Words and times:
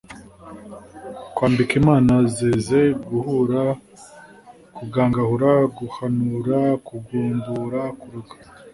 kwambika 1.35 1.73
imana 1.81 2.13
zeze, 2.35 2.81
guhura, 3.07 3.61
kugangahura, 4.77 5.51
guhanura, 5.77 6.59
kugombora, 6.87 7.81
kuroga,) 7.99 8.35